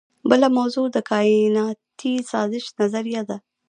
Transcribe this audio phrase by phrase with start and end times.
[0.29, 3.37] بله موضوع د کائناتي سازش نظریه ده.